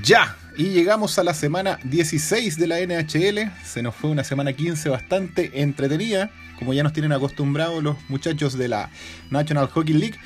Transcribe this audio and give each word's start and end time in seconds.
Ya, 0.00 0.36
y 0.56 0.70
llegamos 0.70 1.18
a 1.18 1.24
la 1.24 1.34
semana 1.34 1.78
16 1.84 2.56
de 2.56 2.66
la 2.66 2.80
NHL. 2.80 3.52
Se 3.62 3.82
nos 3.82 3.94
fue 3.94 4.08
una 4.08 4.24
semana 4.24 4.54
15 4.54 4.88
bastante 4.88 5.60
entretenida, 5.60 6.30
como 6.58 6.72
ya 6.72 6.82
nos 6.82 6.94
tienen 6.94 7.12
acostumbrados 7.12 7.82
los 7.82 7.96
muchachos 8.08 8.56
de 8.56 8.68
la 8.68 8.88
National 9.28 9.68
Hockey 9.68 9.92
League. 9.92 10.18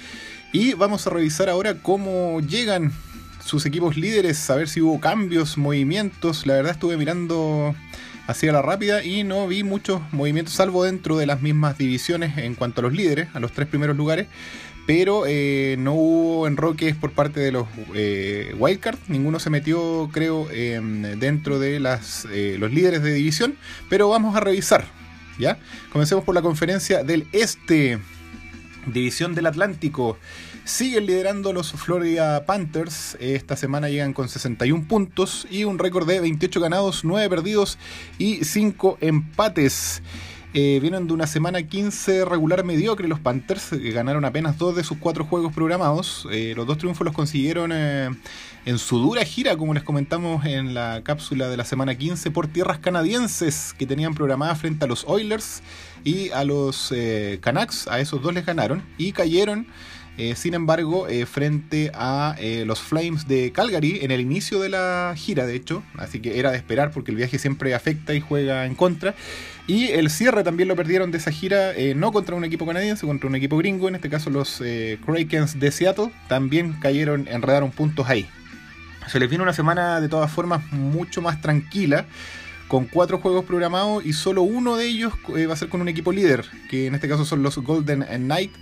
Y 0.52 0.74
vamos 0.74 1.06
a 1.06 1.10
revisar 1.10 1.48
ahora 1.48 1.82
cómo 1.82 2.40
llegan 2.40 2.92
sus 3.44 3.66
equipos 3.66 3.96
líderes, 3.96 4.48
a 4.50 4.54
ver 4.54 4.68
si 4.68 4.80
hubo 4.80 5.00
cambios, 5.00 5.58
movimientos. 5.58 6.46
La 6.46 6.54
verdad 6.54 6.72
estuve 6.72 6.96
mirando 6.96 7.74
hacia 8.28 8.52
la 8.52 8.62
rápida 8.62 9.02
y 9.02 9.24
no 9.24 9.48
vi 9.48 9.64
muchos 9.64 10.00
movimientos, 10.12 10.54
salvo 10.54 10.84
dentro 10.84 11.16
de 11.16 11.26
las 11.26 11.42
mismas 11.42 11.76
divisiones 11.76 12.38
en 12.38 12.54
cuanto 12.54 12.82
a 12.82 12.84
los 12.84 12.92
líderes, 12.92 13.28
a 13.34 13.40
los 13.40 13.50
tres 13.50 13.66
primeros 13.66 13.96
lugares 13.96 14.28
pero 14.86 15.24
eh, 15.26 15.76
no 15.78 15.94
hubo 15.94 16.46
enroques 16.46 16.94
por 16.94 17.10
parte 17.10 17.40
de 17.40 17.52
los 17.52 17.66
eh, 17.94 18.54
wildcards, 18.56 19.08
ninguno 19.08 19.40
se 19.40 19.50
metió, 19.50 20.08
creo, 20.12 20.46
dentro 20.46 21.58
de 21.58 21.80
las, 21.80 22.26
eh, 22.32 22.56
los 22.58 22.72
líderes 22.72 23.02
de 23.02 23.12
división, 23.12 23.56
pero 23.90 24.08
vamos 24.08 24.36
a 24.36 24.40
revisar, 24.40 24.84
¿ya? 25.38 25.58
Comencemos 25.92 26.24
por 26.24 26.34
la 26.34 26.42
conferencia 26.42 27.02
del 27.02 27.26
Este, 27.32 27.98
División 28.86 29.34
del 29.34 29.46
Atlántico. 29.46 30.16
Siguen 30.64 31.06
liderando 31.06 31.52
los 31.52 31.72
Florida 31.72 32.44
Panthers. 32.44 33.16
Esta 33.20 33.56
semana 33.56 33.88
llegan 33.88 34.12
con 34.12 34.28
61 34.28 34.86
puntos 34.88 35.46
y 35.50 35.64
un 35.64 35.78
récord 35.78 36.08
de 36.08 36.20
28 36.20 36.60
ganados, 36.60 37.04
9 37.04 37.28
perdidos 37.28 37.78
y 38.18 38.44
5 38.44 38.98
empates. 39.00 40.02
Eh, 40.58 40.78
vienen 40.80 41.06
de 41.06 41.12
una 41.12 41.26
semana 41.26 41.62
15 41.62 42.24
regular 42.24 42.64
mediocre 42.64 43.06
los 43.08 43.20
Panthers, 43.20 43.68
que 43.68 43.90
ganaron 43.90 44.24
apenas 44.24 44.56
dos 44.56 44.74
de 44.74 44.84
sus 44.84 44.96
cuatro 44.96 45.26
juegos 45.26 45.52
programados. 45.52 46.26
Eh, 46.32 46.54
los 46.56 46.66
dos 46.66 46.78
triunfos 46.78 47.04
los 47.04 47.14
consiguieron 47.14 47.72
eh, 47.74 48.08
en 48.64 48.78
su 48.78 48.98
dura 48.98 49.22
gira, 49.22 49.54
como 49.58 49.74
les 49.74 49.82
comentamos 49.82 50.46
en 50.46 50.72
la 50.72 51.02
cápsula 51.04 51.50
de 51.50 51.58
la 51.58 51.66
semana 51.66 51.94
15, 51.94 52.30
por 52.30 52.46
tierras 52.46 52.78
canadienses 52.78 53.74
que 53.76 53.84
tenían 53.84 54.14
programadas 54.14 54.58
frente 54.58 54.86
a 54.86 54.88
los 54.88 55.04
Oilers 55.06 55.62
y 56.04 56.30
a 56.30 56.42
los 56.42 56.90
Canucks. 57.42 57.86
A 57.88 58.00
esos 58.00 58.22
dos 58.22 58.32
les 58.32 58.46
ganaron 58.46 58.82
y 58.96 59.12
cayeron 59.12 59.66
eh, 60.18 60.34
sin 60.34 60.54
embargo, 60.54 61.08
eh, 61.08 61.26
frente 61.26 61.90
a 61.94 62.34
eh, 62.38 62.64
los 62.66 62.80
Flames 62.80 63.28
de 63.28 63.52
Calgary 63.52 63.98
en 64.02 64.10
el 64.10 64.20
inicio 64.20 64.60
de 64.60 64.70
la 64.70 65.14
gira, 65.16 65.46
de 65.46 65.54
hecho, 65.54 65.82
así 65.98 66.20
que 66.20 66.38
era 66.38 66.50
de 66.50 66.56
esperar 66.56 66.90
porque 66.90 67.10
el 67.10 67.16
viaje 67.16 67.38
siempre 67.38 67.74
afecta 67.74 68.14
y 68.14 68.20
juega 68.20 68.64
en 68.64 68.74
contra. 68.74 69.14
Y 69.66 69.88
el 69.88 70.10
cierre 70.10 70.44
también 70.44 70.68
lo 70.68 70.76
perdieron 70.76 71.10
de 71.10 71.18
esa 71.18 71.32
gira, 71.32 71.72
no 71.96 72.12
contra 72.12 72.36
un 72.36 72.44
equipo 72.44 72.66
canadiense, 72.66 73.04
contra 73.04 73.28
un 73.28 73.34
equipo 73.34 73.58
gringo, 73.58 73.88
en 73.88 73.96
este 73.96 74.08
caso 74.08 74.30
los 74.30 74.62
Krakens 75.04 75.58
de 75.58 75.72
Seattle, 75.72 76.12
también 76.28 76.74
cayeron, 76.74 77.26
enredaron 77.28 77.72
puntos 77.72 78.08
ahí. 78.08 78.28
Se 79.08 79.18
les 79.18 79.28
viene 79.28 79.42
una 79.42 79.52
semana 79.52 80.00
de 80.00 80.08
todas 80.08 80.30
formas 80.30 80.70
mucho 80.72 81.20
más 81.20 81.40
tranquila 81.40 82.06
con 82.68 82.86
cuatro 82.86 83.18
juegos 83.18 83.44
programados 83.44 84.04
y 84.04 84.12
solo 84.12 84.42
uno 84.42 84.76
de 84.76 84.86
ellos 84.86 85.12
va 85.28 85.52
a 85.52 85.56
ser 85.56 85.68
con 85.68 85.80
un 85.80 85.88
equipo 85.88 86.12
líder, 86.12 86.44
que 86.68 86.86
en 86.86 86.94
este 86.94 87.08
caso 87.08 87.24
son 87.24 87.42
los 87.42 87.58
Golden 87.58 88.02
Knight, 88.02 88.52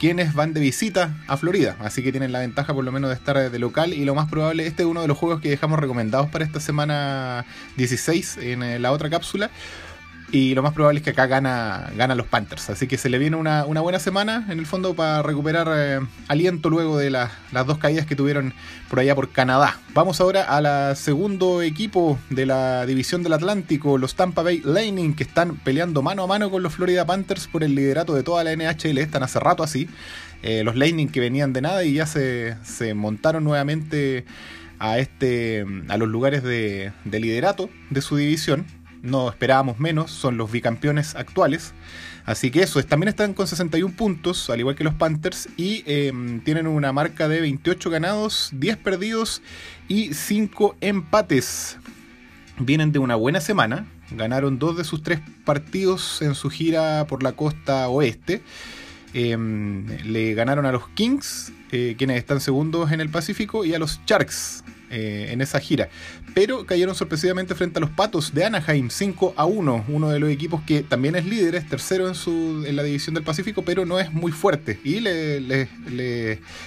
quienes 0.00 0.34
van 0.34 0.52
de 0.52 0.60
visita 0.60 1.16
a 1.28 1.36
Florida. 1.36 1.76
Así 1.78 2.02
que 2.02 2.10
tienen 2.10 2.32
la 2.32 2.40
ventaja 2.40 2.74
por 2.74 2.84
lo 2.84 2.90
menos 2.90 3.10
de 3.10 3.14
estar 3.14 3.50
de 3.50 3.58
local 3.58 3.92
y 3.92 4.04
lo 4.04 4.14
más 4.14 4.28
probable, 4.28 4.66
este 4.66 4.82
es 4.82 4.88
uno 4.88 5.00
de 5.00 5.08
los 5.08 5.16
juegos 5.16 5.40
que 5.40 5.50
dejamos 5.50 5.78
recomendados 5.78 6.28
para 6.30 6.44
esta 6.44 6.58
semana 6.58 7.44
16 7.76 8.38
en 8.38 8.62
eh, 8.62 8.78
la 8.78 8.90
otra 8.90 9.10
cápsula 9.10 9.50
y 10.32 10.54
lo 10.54 10.62
más 10.62 10.72
probable 10.72 11.00
es 11.00 11.04
que 11.04 11.10
acá 11.10 11.26
gana, 11.26 11.92
gana 11.94 12.14
los 12.14 12.26
Panthers. 12.26 12.70
Así 12.70 12.88
que 12.88 12.96
se 12.96 13.10
le 13.10 13.18
viene 13.18 13.36
una, 13.36 13.64
buena 13.64 13.98
semana 13.98 14.46
en 14.48 14.58
el 14.58 14.64
fondo 14.64 14.94
para 14.94 15.22
recuperar 15.22 15.68
eh, 15.76 16.00
aliento 16.26 16.70
luego 16.70 16.96
de 16.96 17.10
las 17.10 17.30
dos 17.66 17.76
caídas 17.76 18.06
que 18.06 18.16
tuvieron 18.16 18.54
por 18.88 18.98
allá 18.98 19.14
por 19.14 19.30
Canadá. 19.30 19.78
Vamos 19.92 20.22
ahora 20.22 20.44
a 20.44 20.62
la 20.62 20.94
segundo 20.94 21.60
equipo 21.60 22.18
de 22.30 22.46
la 22.46 22.86
división 22.86 23.22
del 23.22 23.34
Atlántico, 23.34 23.98
los 23.98 24.14
Tampa 24.14 24.42
Bay 24.42 24.62
Lightning, 24.64 25.14
que 25.14 25.24
están 25.24 25.56
peleando 25.56 26.00
mano 26.00 26.22
a 26.22 26.26
mano 26.26 26.50
con 26.50 26.62
los 26.62 26.72
Florida 26.72 27.04
Panthers 27.04 27.46
por 27.46 27.62
el 27.62 27.74
liderato 27.74 28.14
de 28.14 28.22
toda 28.22 28.42
la 28.42 28.56
NHL. 28.56 28.96
Están 28.98 29.22
hace 29.22 29.38
rato 29.38 29.62
así. 29.62 29.86
Eh, 30.42 30.64
los 30.64 30.76
Lightning 30.76 31.08
que 31.08 31.20
venían 31.20 31.52
de 31.52 31.60
nada 31.60 31.84
y 31.84 31.92
ya 31.92 32.06
se, 32.06 32.56
se 32.64 32.94
montaron 32.94 33.44
nuevamente 33.44 34.24
a, 34.78 34.98
este, 34.98 35.66
a 35.88 35.98
los 35.98 36.08
lugares 36.08 36.42
de, 36.42 36.92
de 37.04 37.20
liderato 37.20 37.68
de 37.90 38.00
su 38.00 38.16
división 38.16 38.64
no 39.02 39.28
esperábamos 39.28 39.78
menos, 39.78 40.10
son 40.10 40.36
los 40.36 40.50
bicampeones 40.50 41.14
actuales. 41.14 41.74
Así 42.24 42.50
que 42.50 42.62
eso, 42.62 42.82
también 42.84 43.08
están 43.08 43.34
con 43.34 43.46
61 43.46 43.94
puntos, 43.96 44.48
al 44.48 44.60
igual 44.60 44.76
que 44.76 44.84
los 44.84 44.94
Panthers, 44.94 45.48
y 45.56 45.82
em, 45.86 46.40
tienen 46.40 46.68
una 46.68 46.92
marca 46.92 47.28
de 47.28 47.40
28 47.40 47.90
ganados, 47.90 48.50
10 48.52 48.76
perdidos 48.78 49.42
y 49.88 50.14
5 50.14 50.76
empates. 50.80 51.78
Vienen 52.58 52.92
de 52.92 53.00
una 53.00 53.16
buena 53.16 53.40
semana, 53.40 53.86
ganaron 54.10 54.58
dos 54.58 54.76
de 54.76 54.84
sus 54.84 55.02
tres 55.02 55.20
partidos 55.44 56.22
en 56.22 56.34
su 56.34 56.48
gira 56.48 57.06
por 57.08 57.22
la 57.22 57.32
costa 57.32 57.88
oeste. 57.88 58.42
Em, 59.14 59.86
le 60.04 60.34
ganaron 60.34 60.64
a 60.64 60.72
los 60.72 60.88
Kings, 60.88 61.52
eh, 61.70 61.94
quienes 61.98 62.16
están 62.18 62.40
segundos 62.40 62.92
en 62.92 63.00
el 63.00 63.10
Pacífico, 63.10 63.64
y 63.64 63.74
a 63.74 63.78
los 63.78 64.00
Sharks, 64.06 64.64
eh, 64.94 65.28
en 65.30 65.40
esa 65.40 65.58
gira. 65.58 65.88
Pero 66.34 66.66
cayeron 66.66 66.94
sorpresivamente 66.94 67.54
frente 67.54 67.78
a 67.78 67.80
los 67.80 67.88
Patos 67.88 68.34
de 68.34 68.44
Anaheim 68.44 68.90
5 68.90 69.34
a 69.36 69.46
1, 69.46 69.86
uno 69.88 70.10
de 70.10 70.18
los 70.18 70.30
equipos 70.30 70.62
que 70.66 70.82
también 70.82 71.16
es 71.16 71.24
líder, 71.24 71.54
es 71.54 71.66
tercero 71.66 72.08
en, 72.08 72.14
su, 72.14 72.64
en 72.66 72.76
la 72.76 72.82
división 72.82 73.14
del 73.14 73.24
Pacífico, 73.24 73.62
pero 73.62 73.86
no 73.86 73.98
es 73.98 74.12
muy 74.12 74.32
fuerte. 74.32 74.78
Y 74.84 75.00
le, 75.00 75.68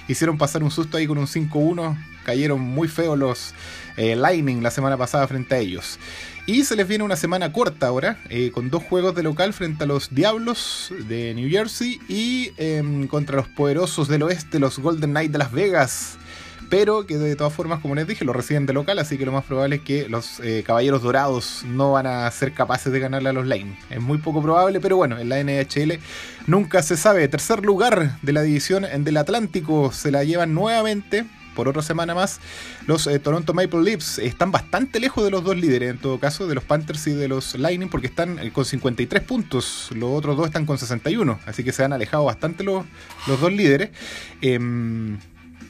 hicieron 0.07 0.39
pasar 0.39 0.63
un 0.63 0.71
susto 0.71 0.97
ahí 0.97 1.05
con 1.05 1.19
un 1.19 1.27
5-1, 1.27 1.97
cayeron 2.23 2.61
muy 2.61 2.87
feos 2.87 3.17
los 3.17 3.53
eh, 3.97 4.15
Lightning 4.15 4.63
la 4.63 4.71
semana 4.71 4.97
pasada 4.97 5.27
frente 5.27 5.53
a 5.53 5.59
ellos. 5.59 5.99
Y 6.47 6.63
se 6.63 6.75
les 6.75 6.87
viene 6.87 7.03
una 7.03 7.15
semana 7.15 7.51
corta 7.51 7.87
ahora, 7.87 8.19
eh, 8.29 8.51
con 8.51 8.69
dos 8.69 8.83
juegos 8.83 9.15
de 9.15 9.23
local 9.23 9.51
frente 9.53 9.85
a 9.85 9.87
los 9.87 10.13
Diablos 10.13 10.93
de 11.07 11.33
New 11.33 11.49
Jersey 11.49 11.99
y 12.07 12.51
em, 12.57 13.07
contra 13.07 13.37
los 13.37 13.47
poderosos 13.47 14.07
del 14.07 14.21
oeste, 14.23 14.59
los 14.59 14.77
Golden 14.77 15.09
Knights 15.09 15.31
de 15.31 15.37
Las 15.39 15.51
Vegas 15.51 16.17
pero 16.69 17.05
que 17.05 17.17
de 17.17 17.35
todas 17.35 17.53
formas, 17.53 17.79
como 17.79 17.95
les 17.95 18.07
dije, 18.07 18.25
lo 18.25 18.33
reciben 18.33 18.65
de 18.65 18.73
local, 18.73 18.99
así 18.99 19.17
que 19.17 19.25
lo 19.25 19.31
más 19.31 19.45
probable 19.45 19.77
es 19.77 19.81
que 19.81 20.09
los 20.09 20.39
eh, 20.39 20.63
Caballeros 20.65 21.01
Dorados 21.01 21.63
no 21.65 21.91
van 21.91 22.07
a 22.07 22.29
ser 22.31 22.53
capaces 22.53 22.91
de 22.91 22.99
ganarle 22.99 23.29
a 23.29 23.33
los 23.33 23.45
Lane. 23.45 23.77
Es 23.89 24.01
muy 24.01 24.17
poco 24.17 24.41
probable, 24.41 24.79
pero 24.79 24.97
bueno, 24.97 25.17
en 25.19 25.29
la 25.29 25.43
NHL 25.43 25.99
nunca 26.47 26.81
se 26.81 26.97
sabe. 26.97 27.27
Tercer 27.27 27.63
lugar 27.63 28.19
de 28.21 28.33
la 28.33 28.41
división 28.41 28.85
del 29.03 29.17
Atlántico 29.17 29.91
se 29.91 30.11
la 30.11 30.23
llevan 30.23 30.53
nuevamente 30.53 31.25
por 31.55 31.67
otra 31.67 31.81
semana 31.81 32.13
más, 32.13 32.39
los 32.85 33.07
eh, 33.07 33.17
Toronto 33.17 33.53
Maple 33.53 33.81
Leafs 33.81 34.19
están 34.19 34.51
bastante 34.51 34.99
lejos 34.99 35.23
de 35.23 35.31
los 35.31 35.43
dos 35.43 35.57
líderes, 35.57 35.89
en 35.89 35.97
todo 35.97 36.19
caso, 36.19 36.47
de 36.47 36.53
los 36.53 36.63
Panthers 36.63 37.07
y 37.07 37.13
de 37.13 37.27
los 37.27 37.55
Lightning, 37.55 37.89
porque 37.89 38.07
están 38.07 38.37
eh, 38.37 38.51
con 38.51 38.65
53 38.65 39.23
puntos, 39.23 39.89
los 39.95 40.11
otros 40.11 40.37
dos 40.37 40.45
están 40.45 40.65
con 40.65 40.77
61, 40.77 41.39
así 41.45 41.63
que 41.63 41.71
se 41.71 41.83
han 41.83 41.93
alejado 41.93 42.25
bastante 42.25 42.63
los, 42.63 42.85
los 43.25 43.39
dos 43.39 43.51
líderes. 43.51 43.89
Em, 44.41 45.17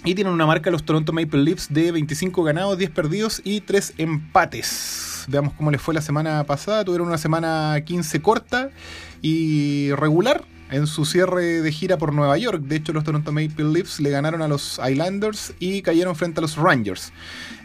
y 0.03 0.13
tienen 0.13 0.34
una 0.34 0.46
marca 0.46 0.69
los 0.69 0.84
Toronto 0.84 1.13
Maple 1.13 1.41
Leafs 1.41 1.73
de 1.73 1.91
25 1.91 2.44
ganados, 2.44 2.78
10 2.78 2.91
perdidos 2.91 3.41
y 3.44 3.62
3 3.62 3.96
empates. 3.97 5.25
Veamos 5.28 5.53
cómo 5.53 5.72
les 5.72 5.81
fue 5.81 5.96
la 5.96 6.02
semana 6.02 6.44
pasada. 6.44 6.85
Tuvieron 6.85 7.07
una 7.07 7.17
semana 7.17 7.81
15 7.84 8.22
corta 8.22 8.69
y 9.23 9.91
regular 9.94 10.44
en 10.72 10.88
su 10.88 11.06
cierre 11.06 11.62
de 11.62 11.72
gira 11.72 11.98
por 11.98 12.14
Nueva 12.14 12.38
York. 12.38 12.62
De 12.62 12.78
hecho, 12.78 12.94
los 12.94 13.03
Toronto 13.03 13.31
Maple 13.31 13.66
Leafs 13.66 14.00
le 14.00 14.09
ganaron 14.09 14.42
a 14.42 14.48
los 14.48 14.80
Islanders 14.88 15.53
y 15.59 15.81
cayeron 15.81 16.16
frente 16.16 16.40
a 16.40 16.42
los 16.42 16.58
Rangers. 16.58 17.12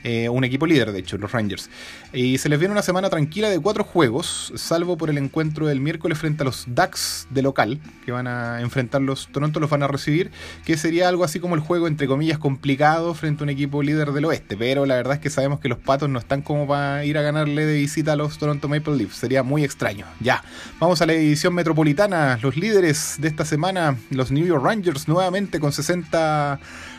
Eh, 0.02 0.30
un 0.30 0.44
equipo 0.44 0.66
líder, 0.66 0.92
de 0.92 0.98
hecho, 0.98 1.18
los 1.18 1.30
Rangers. 1.30 1.68
Y 2.12 2.38
se 2.38 2.48
les 2.48 2.58
viene 2.58 2.72
una 2.72 2.82
semana 2.82 3.10
tranquila 3.10 3.50
de 3.50 3.60
cuatro 3.60 3.84
juegos, 3.84 4.52
salvo 4.56 4.96
por 4.96 5.10
el 5.10 5.18
encuentro 5.18 5.66
del 5.66 5.80
miércoles 5.80 6.18
frente 6.18 6.42
a 6.42 6.46
los 6.46 6.64
Ducks 6.66 7.26
de 7.30 7.42
local, 7.42 7.80
que 8.04 8.12
van 8.12 8.26
a 8.26 8.62
enfrentar 8.62 9.02
los 9.02 9.28
Toronto, 9.28 9.60
los 9.60 9.68
van 9.68 9.82
a 9.82 9.88
recibir, 9.88 10.30
que 10.64 10.76
sería 10.76 11.08
algo 11.08 11.22
así 11.22 11.38
como 11.38 11.54
el 11.54 11.60
juego, 11.60 11.86
entre 11.86 12.06
comillas, 12.06 12.38
complicado 12.38 13.14
frente 13.14 13.42
a 13.42 13.44
un 13.44 13.50
equipo 13.50 13.82
líder 13.82 14.12
del 14.12 14.24
oeste. 14.24 14.56
Pero 14.56 14.86
la 14.86 14.96
verdad 14.96 15.14
es 15.14 15.20
que 15.20 15.30
sabemos 15.30 15.60
que 15.60 15.68
los 15.68 15.78
Patos 15.78 16.08
no 16.08 16.18
están 16.18 16.40
como 16.42 16.66
para 16.66 17.04
ir 17.04 17.18
a 17.18 17.22
ganarle 17.22 17.66
de 17.66 17.78
visita 17.78 18.14
a 18.14 18.16
los 18.16 18.38
Toronto 18.38 18.68
Maple 18.68 18.96
Leafs. 18.96 19.16
Sería 19.16 19.42
muy 19.42 19.64
extraño. 19.64 20.06
Ya, 20.20 20.42
vamos 20.78 21.02
a 21.02 21.06
la 21.06 21.12
división 21.12 21.54
metropolitana. 21.54 22.38
Los 22.42 22.56
líderes 22.56 22.89
de 22.90 23.28
esta 23.28 23.44
semana, 23.44 23.96
los 24.10 24.32
New 24.32 24.44
York 24.44 24.64
Rangers, 24.64 25.06
nuevamente 25.06 25.60
con 25.60 25.70
60 25.70 26.58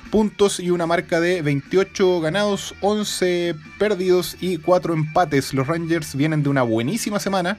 puntos 0.10 0.62
y 0.62 0.70
una 0.70 0.86
marca 0.86 1.20
de 1.20 1.42
28 1.42 2.22
ganados, 2.22 2.76
11 2.80 3.56
perdidos 3.78 4.38
y 4.40 4.58
4 4.58 4.94
empates. 4.94 5.54
Los 5.54 5.68
Rangers 5.68 6.16
vienen 6.16 6.44
de 6.44 6.50
una 6.50 6.62
buenísima 6.62 7.20
semana, 7.20 7.58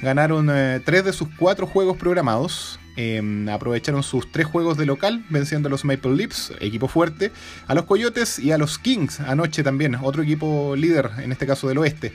ganaron 0.00 0.46
3 0.46 0.80
eh, 0.86 1.02
de 1.02 1.12
sus 1.12 1.28
4 1.36 1.66
juegos 1.66 1.96
programados. 1.96 2.78
Em, 2.94 3.48
aprovecharon 3.48 4.02
sus 4.02 4.30
tres 4.30 4.46
juegos 4.46 4.76
de 4.76 4.84
local, 4.84 5.24
venciendo 5.30 5.68
a 5.68 5.70
los 5.70 5.82
Maple 5.84 6.14
Leafs, 6.14 6.52
equipo 6.60 6.88
fuerte, 6.88 7.32
a 7.66 7.74
los 7.74 7.86
Coyotes 7.86 8.38
y 8.38 8.52
a 8.52 8.58
los 8.58 8.78
Kings 8.78 9.18
anoche 9.18 9.62
también, 9.62 9.94
otro 9.94 10.22
equipo 10.22 10.76
líder, 10.76 11.10
en 11.18 11.32
este 11.32 11.46
caso 11.46 11.68
del 11.68 11.78
oeste 11.78 12.12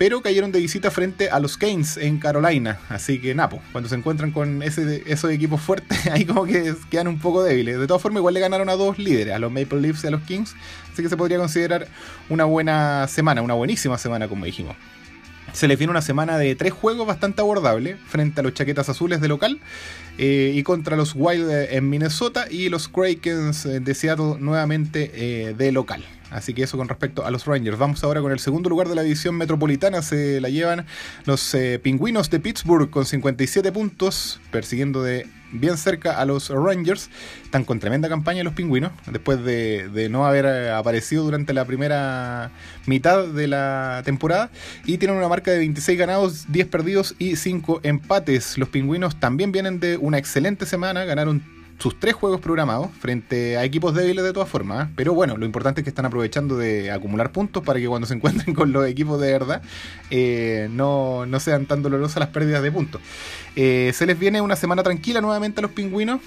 pero 0.00 0.22
cayeron 0.22 0.50
de 0.50 0.60
visita 0.60 0.90
frente 0.90 1.28
a 1.28 1.38
los 1.40 1.58
Canes 1.58 1.98
en 1.98 2.18
Carolina. 2.18 2.78
Así 2.88 3.20
que 3.20 3.34
Napo, 3.34 3.60
cuando 3.70 3.86
se 3.90 3.96
encuentran 3.96 4.30
con 4.30 4.62
esos 4.62 5.30
equipos 5.30 5.60
fuertes, 5.60 6.06
ahí 6.10 6.24
como 6.24 6.46
que 6.46 6.74
quedan 6.90 7.06
un 7.06 7.18
poco 7.18 7.42
débiles. 7.42 7.78
De 7.78 7.86
todas 7.86 8.00
formas, 8.00 8.20
igual 8.20 8.32
le 8.32 8.40
ganaron 8.40 8.70
a 8.70 8.76
dos 8.76 8.96
líderes. 8.96 9.10
líderes, 9.10 9.34
a 9.34 9.38
los 9.38 9.52
Maple 9.52 9.78
Leafs 9.82 10.02
y 10.02 10.06
a 10.06 10.10
los 10.10 10.22
Kings. 10.22 10.56
Así 10.90 11.02
que 11.02 11.10
se 11.10 11.18
podría 11.18 11.36
considerar 11.36 11.86
una 12.30 12.46
buena 12.46 13.08
semana, 13.08 13.42
una 13.42 13.52
buenísima 13.52 13.98
semana, 13.98 14.26
como 14.26 14.46
dijimos. 14.46 14.74
Se 15.52 15.68
les 15.68 15.76
viene 15.76 15.90
una 15.90 16.00
semana 16.00 16.38
de 16.38 16.54
tres 16.54 16.72
juegos 16.72 17.06
bastante 17.06 17.42
abordable 17.42 17.98
frente 18.08 18.40
a 18.40 18.42
los 18.42 18.54
chaquetas 18.54 18.88
azules 18.88 19.20
de 19.20 19.28
local 19.28 19.60
eh, 20.16 20.52
y 20.54 20.62
contra 20.62 20.96
los 20.96 21.12
Wild 21.14 21.50
en 21.50 21.90
Minnesota 21.90 22.46
y 22.50 22.70
los 22.70 22.88
Krakens 22.88 23.64
de 23.64 23.94
Seattle 23.94 24.36
nuevamente 24.38 25.10
eh, 25.12 25.52
de 25.52 25.72
local. 25.72 26.02
Así 26.30 26.54
que 26.54 26.62
eso 26.62 26.76
con 26.76 26.88
respecto 26.88 27.24
a 27.24 27.30
los 27.30 27.46
Rangers. 27.46 27.78
Vamos 27.78 28.04
ahora 28.04 28.20
con 28.20 28.32
el 28.32 28.38
segundo 28.38 28.70
lugar 28.70 28.88
de 28.88 28.94
la 28.94 29.02
división 29.02 29.36
metropolitana. 29.36 30.02
Se 30.02 30.40
la 30.40 30.48
llevan 30.48 30.86
los 31.24 31.54
eh, 31.54 31.78
pingüinos 31.82 32.30
de 32.30 32.40
Pittsburgh 32.40 32.90
con 32.90 33.04
57 33.04 33.72
puntos, 33.72 34.40
persiguiendo 34.50 35.02
de 35.02 35.26
bien 35.52 35.76
cerca 35.76 36.20
a 36.20 36.24
los 36.24 36.48
Rangers. 36.50 37.10
Están 37.42 37.64
con 37.64 37.80
tremenda 37.80 38.08
campaña 38.08 38.44
los 38.44 38.54
pingüinos, 38.54 38.92
después 39.10 39.42
de, 39.44 40.08
no 40.10 40.26
haber 40.26 40.44
eh, 40.46 40.70
aparecido 40.70 41.24
durante 41.24 41.52
la 41.52 41.64
primera 41.64 42.50
mitad 42.86 43.26
de 43.26 43.48
la 43.48 44.02
temporada. 44.04 44.50
Y 44.84 44.98
tienen 44.98 45.16
una 45.16 45.28
marca 45.28 45.50
de 45.50 45.58
26 45.58 45.98
ganados, 45.98 46.46
10 46.52 46.68
perdidos 46.68 47.14
y 47.18 47.36
5 47.36 47.80
empates. 47.82 48.58
Los 48.58 48.68
pingüinos 48.68 49.18
también 49.18 49.52
vienen 49.52 49.80
de 49.80 49.96
una 49.96 50.18
excelente 50.18 50.66
semana, 50.66 51.04
ganaron 51.04 51.59
sus 51.80 51.98
tres 51.98 52.14
juegos 52.14 52.40
programados 52.40 52.90
frente 53.00 53.56
a 53.56 53.64
equipos 53.64 53.94
débiles 53.94 54.22
de 54.22 54.34
todas 54.34 54.48
formas. 54.48 54.86
¿eh? 54.86 54.92
Pero 54.96 55.14
bueno, 55.14 55.38
lo 55.38 55.46
importante 55.46 55.80
es 55.80 55.84
que 55.84 55.88
están 55.88 56.04
aprovechando 56.04 56.58
de 56.58 56.90
acumular 56.90 57.32
puntos 57.32 57.62
para 57.64 57.80
que 57.80 57.88
cuando 57.88 58.06
se 58.06 58.14
encuentren 58.16 58.54
con 58.54 58.70
los 58.70 58.86
equipos 58.86 59.20
de 59.20 59.32
verdad 59.32 59.62
eh, 60.10 60.68
no, 60.70 61.26
sean 61.40 61.64
tan 61.64 61.82
dolorosas 61.82 62.18
las 62.18 62.28
pérdidas 62.28 62.62
de 62.62 62.70
puntos. 62.70 63.00
Eh, 63.56 63.92
se 63.94 64.04
les 64.04 64.18
viene 64.18 64.42
una 64.42 64.56
semana 64.56 64.82
tranquila 64.82 65.22
nuevamente 65.22 65.60
a 65.60 65.62
los 65.62 65.70
pingüinos 65.70 66.20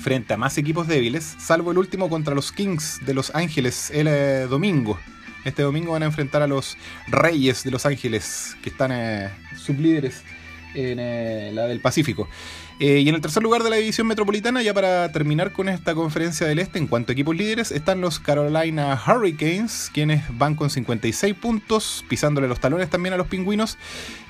frente 0.00 0.34
a 0.34 0.36
más 0.36 0.56
equipos 0.58 0.86
débiles, 0.86 1.34
salvo 1.38 1.70
el 1.70 1.78
último 1.78 2.08
contra 2.08 2.34
los 2.34 2.52
Kings 2.52 3.00
de 3.06 3.14
Los 3.14 3.34
Ángeles 3.34 3.90
el 3.90 4.48
domingo. 4.48 4.98
Este 5.44 5.62
domingo 5.62 5.92
van 5.92 6.02
a 6.02 6.06
enfrentar 6.06 6.42
a 6.42 6.46
los 6.46 6.76
Reyes 7.06 7.64
de 7.64 7.70
Los 7.70 7.86
Ángeles, 7.86 8.56
que 8.62 8.70
están 8.70 8.92
sublíderes 9.56 10.22
en 10.74 11.54
la 11.54 11.66
del 11.66 11.80
Pacífico. 11.80 12.28
Eh, 12.80 12.98
y 12.98 13.08
en 13.08 13.14
el 13.14 13.20
tercer 13.20 13.42
lugar 13.42 13.62
de 13.62 13.70
la 13.70 13.76
división 13.76 14.08
metropolitana, 14.08 14.60
ya 14.60 14.74
para 14.74 15.12
terminar 15.12 15.52
con 15.52 15.68
esta 15.68 15.94
conferencia 15.94 16.44
del 16.46 16.58
Este, 16.58 16.80
en 16.80 16.88
cuanto 16.88 17.12
a 17.12 17.14
equipos 17.14 17.36
líderes, 17.36 17.70
están 17.70 18.00
los 18.00 18.18
Carolina 18.18 19.00
Hurricanes, 19.06 19.90
quienes 19.94 20.24
van 20.36 20.56
con 20.56 20.70
56 20.70 21.34
puntos, 21.34 22.04
pisándole 22.08 22.48
los 22.48 22.58
talones 22.58 22.90
también 22.90 23.14
a 23.14 23.16
los 23.16 23.28
pingüinos, 23.28 23.78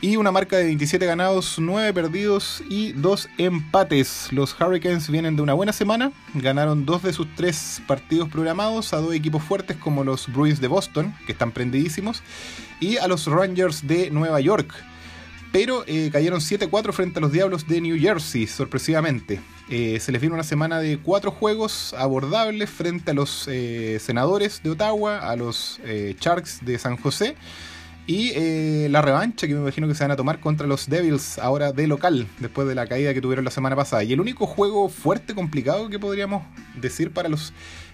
y 0.03 0.17
una 0.17 0.31
marca 0.31 0.59
de 0.59 0.65
27 0.65 1.07
ganados, 1.07 1.57
9 1.59 1.95
perdidos 1.95 2.63
y 2.69 2.93
2 2.93 3.31
empates. 3.39 4.29
Los 4.31 4.55
Hurricanes 4.61 5.09
vienen 5.09 5.37
de 5.37 5.43
una 5.43 5.55
buena 5.55 5.73
semana, 5.73 6.13
ganaron 6.35 6.85
dos 6.85 7.03
de 7.03 7.15
sus 7.15 7.35
tres 7.37 7.81
partidos 7.87 8.29
programados 8.29 8.93
a 8.93 8.99
dos 8.99 9.15
equipos 9.15 9.43
fuertes 9.43 9.79
como 9.79 10.05
los 10.05 10.31
Bruins 10.31 10.61
de 10.61 10.69
Boston, 10.69 11.15
que 11.25 11.33
están 11.33 11.51
prendidísimos, 11.51 12.23
y 12.79 12.99
a 12.99 13.09
los 13.09 13.27
Rangers 13.27 13.87
de 13.87 14.11
Nueva 14.11 14.41
York 14.41 14.75
pero 15.55 15.85
eh, 15.87 16.11
cayeron 16.13 16.41
7-4 16.41 16.93
frente 16.93 17.21
a 17.21 17.23
los 17.23 17.31
Diablos 17.31 17.69
de 17.69 17.81
New 17.81 17.97
Jersey, 17.97 18.49
sorpresivamente. 18.49 19.39
Eh, 19.71 20.01
se 20.01 20.11
les 20.11 20.21
vino 20.21 20.35
una 20.35 20.43
semana 20.43 20.81
de 20.81 20.99
cuatro 20.99 21.31
juegos 21.31 21.95
abordables 21.97 22.69
frente 22.69 23.13
a 23.13 23.15
los 23.15 23.47
eh, 23.47 23.99
Senadores 24.01 24.61
de 24.65 24.71
Ottawa, 24.71 25.19
a 25.19 25.37
los 25.37 25.81
Sharks 26.19 26.65
de 26.65 26.77
San 26.77 26.97
José 26.97 27.37
y 28.05 28.33
la 28.89 29.01
revancha 29.01 29.47
que 29.47 29.55
me 29.55 29.61
imagino 29.61 29.87
que 29.87 29.95
se 29.95 30.03
van 30.03 30.11
a 30.11 30.17
tomar 30.17 30.41
contra 30.41 30.67
los 30.67 30.91
Devils 30.91 31.39
ahora 31.39 31.71
de 31.71 31.87
local, 31.87 32.27
después 32.41 32.67
de 32.67 32.75
la 32.75 32.89
caída 32.89 33.15
que 33.15 33.21
tuvieron 33.21 33.45
la 33.45 33.53
semana 33.53 33.77
pasada. 33.77 34.03
Y 34.03 34.13
el 34.13 34.21
único 34.21 34.49
juego 34.49 34.89
fuerte, 34.89 35.37
complicado 35.37 35.89
que 35.89 36.01
podríamos 36.01 36.43
decir 36.75 37.13
para 37.13 37.29
los 37.29 37.53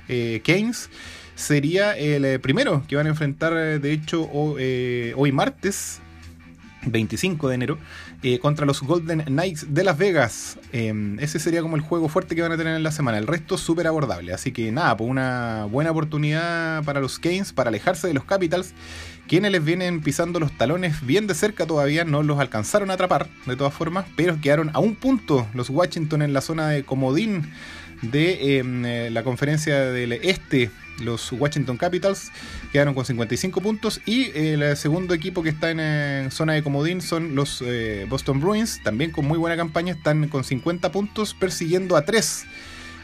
Keynes 0.08 0.88
sería 1.34 1.94
el 1.94 2.40
primero 2.40 2.82
que 2.88 2.96
van 2.96 3.04
a 3.04 3.10
enfrentar, 3.10 3.52
de 3.52 3.92
hecho, 3.92 4.26
hoy 4.32 5.30
martes 5.30 6.00
25 6.86 7.48
de 7.48 7.54
enero, 7.54 7.78
eh, 8.22 8.38
contra 8.38 8.66
los 8.66 8.82
Golden 8.82 9.22
Knights 9.24 9.72
de 9.74 9.84
Las 9.84 9.98
Vegas. 9.98 10.58
Em, 10.72 11.18
ese 11.20 11.38
sería 11.38 11.62
como 11.62 11.76
el 11.76 11.82
juego 11.82 12.08
fuerte 12.08 12.34
que 12.34 12.42
van 12.42 12.52
a 12.52 12.56
tener 12.56 12.76
en 12.76 12.82
la 12.82 12.92
semana. 12.92 13.18
El 13.18 13.26
resto 13.26 13.58
súper 13.58 13.86
abordable. 13.86 14.32
Así 14.32 14.52
que 14.52 14.72
nada, 14.72 14.96
pues 14.96 15.10
una 15.10 15.66
buena 15.70 15.90
oportunidad 15.90 16.82
para 16.84 17.00
los 17.00 17.18
Keynes 17.18 17.52
para 17.52 17.68
alejarse 17.68 18.08
de 18.08 18.14
los 18.14 18.24
Capitals, 18.24 18.72
quienes 19.28 19.52
les 19.52 19.64
vienen 19.64 20.00
pisando 20.00 20.40
los 20.40 20.56
talones 20.56 21.04
bien 21.04 21.26
de 21.26 21.34
cerca 21.34 21.66
todavía. 21.66 22.04
No 22.04 22.22
los 22.22 22.38
alcanzaron 22.38 22.90
a 22.90 22.94
atrapar 22.94 23.28
de 23.46 23.56
todas 23.56 23.74
formas, 23.74 24.06
pero 24.16 24.40
quedaron 24.40 24.70
a 24.72 24.78
un 24.78 24.96
punto 24.96 25.46
los 25.54 25.70
Washington 25.70 26.22
en 26.22 26.32
la 26.32 26.40
zona 26.40 26.68
de 26.68 26.84
comodín 26.84 27.50
de 28.02 28.58
eh, 28.58 29.10
la 29.10 29.22
conferencia 29.22 29.78
del 29.78 30.12
este 30.12 30.70
los 31.00 31.32
Washington 31.32 31.76
Capitals 31.76 32.30
quedaron 32.72 32.94
con 32.94 33.04
55 33.04 33.60
puntos 33.60 34.00
y 34.06 34.30
el 34.36 34.76
segundo 34.76 35.14
equipo 35.14 35.42
que 35.42 35.48
está 35.48 35.70
en, 35.70 36.30
zona 36.30 36.54
de 36.54 36.62
comodín 36.62 37.00
son 37.00 37.34
los 37.34 37.62
eh, 37.62 38.06
Boston 38.08 38.40
Bruins, 38.40 38.82
también 38.82 39.10
con 39.10 39.26
muy 39.26 39.38
buena 39.38 39.56
campaña, 39.56 39.92
están 39.92 40.28
con 40.28 40.44
50 40.44 40.92
puntos 40.92 41.34
persiguiendo 41.34 41.96
a 41.96 42.04
3 42.04 42.46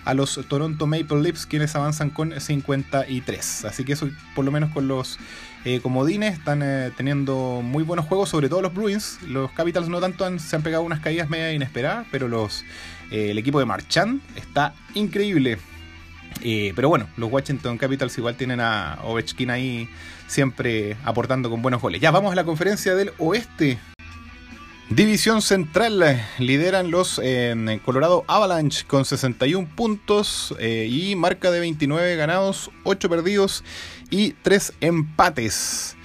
a 0.04 0.14
los 0.14 0.40
Toronto 0.48 0.86
Maple 0.86 1.20
Leafs 1.20 1.46
quienes 1.46 1.74
avanzan 1.74 2.10
con 2.10 2.40
53. 2.40 3.64
Así 3.64 3.84
que 3.84 3.94
eso 3.94 4.08
por 4.36 4.44
lo 4.44 4.52
menos 4.52 4.70
con 4.70 4.86
los 4.86 5.18
eh, 5.64 5.80
comodines 5.80 6.34
están 6.34 6.62
eh, 6.62 6.92
teniendo 6.96 7.60
muy 7.62 7.82
buenos 7.82 8.06
juegos, 8.06 8.28
sobre 8.28 8.48
todo 8.48 8.62
los 8.62 8.72
Bruins. 8.72 9.18
Los 9.26 9.50
Capitals 9.50 9.88
no 9.88 10.00
tanto 10.00 10.38
se 10.38 10.54
han 10.54 10.62
pegado 10.62 10.84
unas 10.84 11.00
caídas 11.00 11.28
media 11.28 11.52
inesperadas, 11.52 12.06
pero 12.12 12.28
los 12.28 12.64
el 13.10 13.38
equipo 13.38 13.58
de 13.60 13.66
Marchand 13.66 14.20
está 14.36 14.74
increíble. 14.94 15.58
Eh, 16.42 16.72
pero 16.76 16.88
bueno, 16.88 17.08
los 17.16 17.30
Washington 17.30 17.78
Capitals 17.78 18.16
igual 18.18 18.36
tienen 18.36 18.60
a 18.60 18.98
Ovechkin 19.02 19.50
ahí 19.50 19.88
siempre 20.26 20.96
aportando 21.04 21.50
con 21.50 21.62
buenos 21.62 21.80
goles. 21.80 22.00
Ya 22.00 22.10
vamos 22.10 22.32
a 22.32 22.34
la 22.34 22.44
conferencia 22.44 22.94
del 22.94 23.12
oeste. 23.18 23.78
División 24.88 25.42
Central 25.42 26.24
lideran 26.38 26.92
los 26.92 27.18
en 27.18 27.80
Colorado 27.80 28.24
Avalanche 28.28 28.84
con 28.86 29.04
61 29.04 29.68
puntos 29.74 30.54
eh, 30.60 30.86
y 30.88 31.16
marca 31.16 31.50
de 31.50 31.58
29 31.58 32.14
ganados, 32.14 32.70
8 32.84 33.08
perdidos 33.08 33.64
y 34.10 34.32
3 34.42 34.74
empates. 34.80 35.96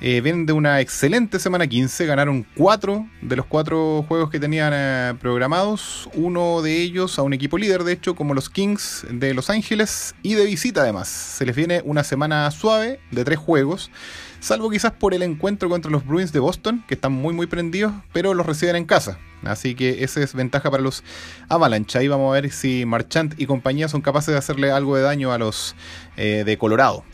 Eh, 0.00 0.20
vienen 0.20 0.46
de 0.46 0.52
una 0.52 0.80
excelente 0.80 1.40
semana 1.40 1.66
15, 1.66 2.06
ganaron 2.06 2.46
4 2.56 3.04
de 3.20 3.34
los 3.34 3.46
4 3.46 4.04
juegos 4.06 4.30
que 4.30 4.38
tenían 4.38 4.72
eh, 4.72 5.14
programados, 5.20 6.08
uno 6.14 6.62
de 6.62 6.80
ellos 6.80 7.18
a 7.18 7.22
un 7.22 7.32
equipo 7.32 7.58
líder, 7.58 7.82
de 7.82 7.94
hecho, 7.94 8.14
como 8.14 8.32
los 8.32 8.48
Kings 8.48 9.04
de 9.10 9.34
Los 9.34 9.50
Ángeles, 9.50 10.14
y 10.22 10.34
de 10.34 10.44
visita 10.44 10.82
además. 10.82 11.08
Se 11.08 11.44
les 11.44 11.56
viene 11.56 11.82
una 11.84 12.04
semana 12.04 12.48
suave 12.52 13.00
de 13.10 13.24
3 13.24 13.36
juegos, 13.36 13.90
salvo 14.38 14.70
quizás 14.70 14.92
por 14.92 15.14
el 15.14 15.22
encuentro 15.24 15.68
contra 15.68 15.90
los 15.90 16.06
Bruins 16.06 16.32
de 16.32 16.38
Boston, 16.38 16.84
que 16.86 16.94
están 16.94 17.10
muy 17.10 17.34
muy 17.34 17.46
prendidos, 17.46 17.92
pero 18.12 18.34
los 18.34 18.46
reciben 18.46 18.76
en 18.76 18.84
casa. 18.84 19.18
Así 19.42 19.74
que 19.74 20.04
esa 20.04 20.20
es 20.20 20.34
ventaja 20.34 20.70
para 20.70 20.82
los 20.82 21.02
Avalanche. 21.48 21.98
Ahí 21.98 22.08
vamos 22.08 22.30
a 22.30 22.40
ver 22.40 22.50
si 22.50 22.84
Marchant 22.84 23.34
y 23.40 23.46
compañía 23.46 23.88
son 23.88 24.00
capaces 24.00 24.32
de 24.32 24.38
hacerle 24.38 24.70
algo 24.70 24.96
de 24.96 25.02
daño 25.02 25.32
a 25.32 25.38
los 25.38 25.74
eh, 26.16 26.44
de 26.44 26.58
Colorado. 26.58 27.04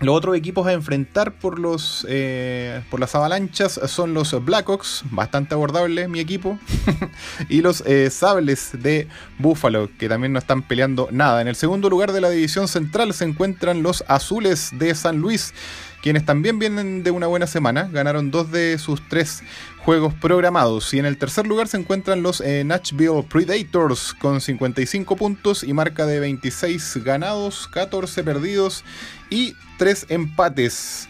Los 0.00 0.14
otros 0.14 0.36
equipos 0.36 0.66
a 0.66 0.74
enfrentar 0.74 1.32
por, 1.32 1.58
los, 1.58 2.06
eh, 2.08 2.82
por 2.90 3.00
las 3.00 3.14
avalanchas 3.14 3.80
son 3.86 4.12
los 4.12 4.44
Blackhawks, 4.44 5.04
bastante 5.10 5.54
abordable 5.54 6.06
mi 6.06 6.20
equipo, 6.20 6.58
y 7.48 7.62
los 7.62 7.80
eh, 7.86 8.10
Sables 8.10 8.72
de 8.74 9.08
Buffalo, 9.38 9.88
que 9.98 10.10
también 10.10 10.34
no 10.34 10.38
están 10.38 10.60
peleando 10.60 11.08
nada. 11.12 11.40
En 11.40 11.48
el 11.48 11.56
segundo 11.56 11.88
lugar 11.88 12.12
de 12.12 12.20
la 12.20 12.28
división 12.28 12.68
central 12.68 13.14
se 13.14 13.24
encuentran 13.24 13.82
los 13.82 14.04
Azules 14.06 14.70
de 14.78 14.94
San 14.94 15.16
Luis, 15.16 15.54
quienes 16.02 16.24
también 16.24 16.58
vienen 16.58 17.02
de 17.02 17.10
una 17.10 17.26
buena 17.26 17.46
semana, 17.46 17.88
ganaron 17.92 18.30
dos 18.30 18.50
de 18.50 18.78
sus 18.78 19.06
tres 19.08 19.42
juegos 19.78 20.14
programados. 20.14 20.92
Y 20.94 20.98
en 20.98 21.06
el 21.06 21.18
tercer 21.18 21.46
lugar 21.46 21.68
se 21.68 21.76
encuentran 21.76 22.22
los 22.22 22.40
eh, 22.40 22.64
Nashville 22.64 23.24
Predators 23.28 24.14
con 24.14 24.40
55 24.40 25.16
puntos 25.16 25.62
y 25.62 25.72
marca 25.72 26.06
de 26.06 26.20
26 26.20 27.04
ganados, 27.04 27.68
14 27.68 28.24
perdidos 28.24 28.84
y 29.30 29.54
3 29.78 30.06
empates. 30.08 31.08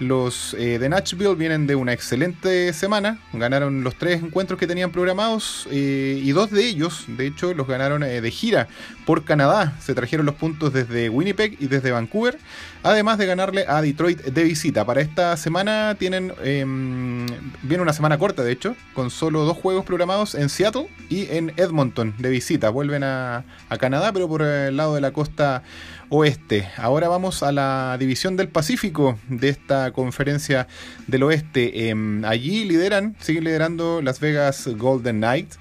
Los 0.00 0.54
eh, 0.54 0.78
de 0.80 0.88
Nashville 0.88 1.36
vienen 1.36 1.68
de 1.68 1.76
una 1.76 1.92
excelente 1.92 2.72
semana, 2.72 3.18
ganaron 3.32 3.84
los 3.84 3.94
tres 3.94 4.22
encuentros 4.22 4.58
que 4.58 4.66
tenían 4.66 4.90
programados 4.90 5.68
eh, 5.70 6.20
y 6.20 6.32
dos 6.32 6.50
de 6.50 6.66
ellos, 6.66 7.04
de 7.06 7.28
hecho, 7.28 7.54
los 7.54 7.68
ganaron 7.68 8.02
eh, 8.02 8.20
de 8.20 8.30
gira 8.32 8.66
por 9.06 9.24
Canadá. 9.24 9.74
Se 9.80 9.94
trajeron 9.94 10.26
los 10.26 10.34
puntos 10.34 10.72
desde 10.72 11.08
Winnipeg 11.10 11.56
y 11.60 11.68
desde 11.68 11.92
Vancouver, 11.92 12.38
además 12.82 13.18
de 13.18 13.26
ganarle 13.26 13.66
a 13.68 13.80
Detroit 13.82 14.20
de 14.20 14.42
visita. 14.42 14.84
Para 14.84 15.00
esta 15.00 15.36
semana 15.36 15.94
tienen, 15.96 16.32
em, 16.42 17.26
viene 17.62 17.82
una 17.82 17.92
semana 17.92 18.18
corta, 18.18 18.42
de 18.42 18.50
hecho, 18.50 18.74
con 18.94 19.10
solo 19.10 19.44
dos 19.44 19.56
juegos 19.56 19.84
programados 19.84 20.34
en 20.34 20.48
Seattle 20.48 20.88
y 21.08 21.28
en 21.30 21.52
Edmonton 21.56 22.14
de 22.18 22.30
visita. 22.30 22.68
Vuelven 22.70 23.04
a, 23.04 23.44
a 23.68 23.78
Canadá, 23.78 24.12
pero 24.12 24.26
por 24.26 24.42
el 24.42 24.76
lado 24.76 24.96
de 24.96 25.00
la 25.00 25.12
costa 25.12 25.62
oeste. 26.08 26.68
Ahora 26.76 27.08
vamos 27.08 27.42
a 27.42 27.52
la 27.52 27.96
división 27.98 28.36
del 28.36 28.48
Pacífico 28.48 29.18
de 29.28 29.48
esta 29.48 29.92
conferencia 29.92 30.66
del 31.06 31.22
oeste. 31.22 31.88
Em, 31.88 32.24
allí 32.24 32.64
lideran, 32.64 33.16
siguen 33.20 33.44
liderando 33.44 34.02
Las 34.02 34.20
Vegas 34.20 34.68
Golden 34.76 35.18
Knight 35.18 35.54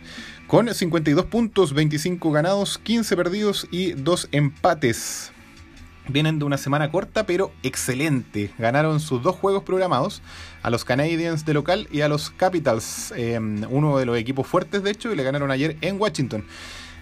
con 0.48 0.74
52 0.74 1.26
puntos, 1.26 1.74
25 1.74 2.32
ganados, 2.32 2.78
15 2.78 3.16
perdidos 3.16 3.68
y 3.72 3.94
2 3.94 4.30
empates. 4.32 5.32
Vienen 6.10 6.38
de 6.38 6.46
una 6.46 6.58
semana 6.58 6.92
corta, 6.92 7.26
pero 7.26 7.52
excelente. 7.64 8.52
Ganaron 8.58 9.00
sus 9.00 9.24
dos 9.24 9.38
juegos 9.38 9.64
programados, 9.64 10.22
a 10.62 10.70
los 10.70 10.84
Canadiens 10.84 11.46
de 11.46 11.54
local 11.54 11.88
y 11.92 12.02
a 12.02 12.10
los 12.10 12.30
Capitals, 12.30 13.14
em, 13.16 13.66
uno 13.70 13.98
de 13.98 14.06
los 14.06 14.18
equipos 14.18 14.46
fuertes 14.46 14.84
de 14.84 14.92
hecho, 14.92 15.14
y 15.14 15.16
le 15.16 15.24
ganaron 15.24 15.50
ayer 15.50 15.78
en 15.80 16.00
Washington. 16.00 16.46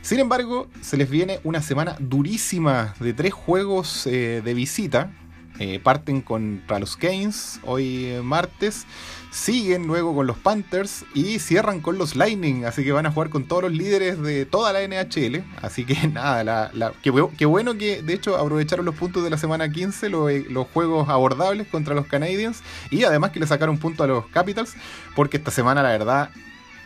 Sin 0.01 0.19
embargo, 0.19 0.67
se 0.81 0.97
les 0.97 1.09
viene 1.09 1.39
una 1.43 1.61
semana 1.61 1.95
durísima 1.99 2.95
de 2.99 3.13
tres 3.13 3.33
juegos 3.33 4.07
eh, 4.07 4.41
de 4.43 4.53
visita. 4.53 5.11
Eh, 5.59 5.79
parten 5.79 6.21
contra 6.21 6.79
los 6.79 6.95
Canes 6.95 7.59
hoy 7.63 8.05
eh, 8.05 8.21
martes 8.23 8.87
siguen 9.31 9.87
luego 9.87 10.13
con 10.13 10.27
los 10.27 10.37
Panthers 10.37 11.05
y 11.13 11.39
cierran 11.39 11.79
con 11.79 11.97
los 11.97 12.15
Lightning, 12.15 12.65
así 12.65 12.83
que 12.83 12.91
van 12.91 13.05
a 13.05 13.11
jugar 13.11 13.29
con 13.29 13.45
todos 13.45 13.63
los 13.63 13.71
líderes 13.71 14.21
de 14.21 14.45
toda 14.45 14.73
la 14.73 14.85
NHL. 14.85 15.43
Así 15.61 15.85
que 15.85 16.07
nada, 16.13 16.43
la, 16.73 16.93
qué, 17.01 17.45
bueno 17.45 17.77
que 17.77 18.03
de 18.03 18.13
hecho 18.13 18.37
aprovecharon 18.37 18.85
los 18.85 18.95
puntos 18.95 19.23
de 19.23 19.29
la 19.29 19.37
semana 19.37 19.71
15, 19.71 20.07
eh, 20.07 20.45
los 20.49 20.67
juegos 20.67 21.09
abordables 21.09 21.67
contra 21.67 21.95
los 21.95 22.05
Canadiens 22.07 22.61
y 22.91 23.03
además 23.03 23.31
que 23.31 23.39
le 23.39 23.47
sacaron 23.47 23.77
punto 23.77 24.03
a 24.03 24.07
los 24.07 24.27
Capitals, 24.27 24.75
porque 25.15 25.37
esta 25.37 25.51
semana 25.51 25.81
la 25.81 25.89
verdad 25.89 26.29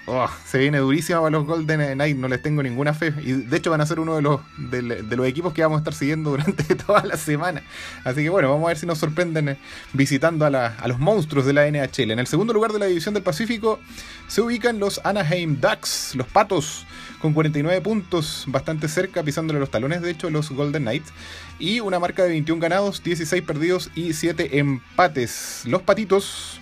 Oh, 0.07 0.29
se 0.45 0.59
viene 0.59 0.77
durísima 0.77 1.19
para 1.19 1.31
los 1.31 1.47
Golden 1.47 1.95
Knights, 1.95 2.19
no 2.19 2.27
les 2.27 2.39
tengo 2.39 2.61
ninguna 2.61 2.93
fe. 2.93 3.11
Y 3.23 3.31
de 3.31 3.57
hecho 3.57 3.71
van 3.71 3.81
a 3.81 3.87
ser 3.87 3.99
uno 3.99 4.15
de 4.15 4.21
los, 4.21 4.39
de, 4.57 4.81
los 5.15 5.25
equipos 5.25 5.51
que 5.51 5.63
vamos 5.63 5.77
a 5.77 5.79
estar 5.79 5.95
siguiendo 5.95 6.29
durante 6.29 6.75
toda 6.87 7.03
la 7.03 7.17
semana. 7.17 7.63
Así 8.03 8.21
que 8.21 8.29
bueno, 8.29 8.49
vamos 8.49 8.65
a 8.65 8.67
ver 8.67 8.77
si 8.77 8.85
nos 8.85 8.99
sorprenden 8.99 9.49
eh, 9.49 9.57
visitando 9.93 10.45
a, 10.45 10.67
a 10.67 10.87
los 10.87 10.99
monstruos 10.99 11.47
de 11.47 11.53
la 11.53 11.69
NHL. 11.69 12.11
En 12.11 12.19
el 12.19 12.27
segundo 12.27 12.53
lugar 12.53 12.71
de 12.71 12.77
la 12.77 12.85
División 12.85 13.15
del 13.15 13.23
Pacífico 13.23 13.79
se 14.27 14.41
ubican 14.41 14.77
los 14.77 15.01
Anaheim 15.03 15.59
Ducks, 15.59 16.13
los 16.15 16.27
Patos, 16.27 16.85
con 17.19 17.33
49 17.33 17.81
puntos, 17.81 18.43
bastante 18.45 18.87
cerca, 18.87 19.23
pisándole 19.23 19.59
los 19.59 19.71
talones, 19.71 20.03
de 20.03 20.11
hecho, 20.11 20.29
los 20.29 20.51
Golden 20.51 20.83
Knights. 20.83 21.11
Y 21.57 21.79
una 21.79 21.97
marca 21.97 22.21
de 22.21 22.29
21 22.29 22.61
ganados, 22.61 23.01
16 23.01 23.41
perdidos 23.41 23.89
y 23.95 24.13
7 24.13 24.59
empates. 24.59 25.63
Los 25.65 25.81
Patitos 25.81 26.59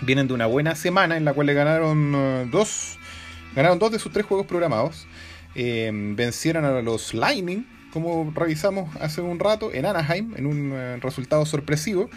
vienen 0.00 0.28
de 0.28 0.34
una 0.34 0.46
buena 0.46 0.74
semana 0.74 1.16
en 1.16 1.24
la 1.24 1.32
cual 1.32 1.46
le 1.46 1.54
ganaron 1.54 2.14
uh, 2.14 2.48
dos, 2.50 2.98
ganaron 3.54 3.78
dos 3.78 3.92
de 3.92 3.98
sus 3.98 4.12
tres 4.12 4.26
juegos 4.26 4.46
programados. 4.46 5.06
Eh, 5.54 5.90
vencieron 5.92 6.64
a 6.64 6.82
los 6.82 7.14
Lightning, 7.14 7.66
como 7.92 8.32
revisamos 8.34 8.94
hace 9.00 9.20
un 9.20 9.38
rato, 9.38 9.72
en 9.72 9.86
Anaheim, 9.86 10.34
en 10.36 10.46
un 10.46 10.72
uh, 10.72 11.00
resultado 11.00 11.44
sorpresivo. 11.46 12.08